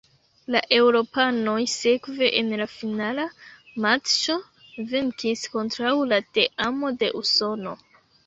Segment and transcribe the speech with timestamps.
[0.53, 3.25] La eŭropanoj sekve en la finala
[3.85, 4.37] matĉo
[4.93, 7.77] venkis kontraŭ la teamo de Usono.